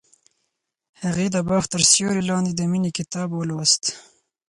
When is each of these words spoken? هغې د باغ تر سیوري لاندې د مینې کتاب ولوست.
هغې 1.01 1.27
د 1.35 1.37
باغ 1.47 1.63
تر 1.73 1.81
سیوري 1.91 2.23
لاندې 2.29 2.51
د 2.55 2.61
مینې 2.71 2.91
کتاب 2.97 3.29
ولوست. 3.33 3.83